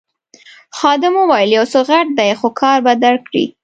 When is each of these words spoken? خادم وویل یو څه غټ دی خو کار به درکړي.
خادم 0.77 1.13
وویل 1.17 1.51
یو 1.57 1.65
څه 1.71 1.79
غټ 1.89 2.07
دی 2.17 2.31
خو 2.39 2.47
کار 2.61 2.77
به 2.85 2.93
درکړي. 3.03 3.45